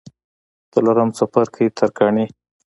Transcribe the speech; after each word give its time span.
څلورم 0.71 1.09
څپرکی: 1.17 1.65
ترکاڼي 1.77 2.25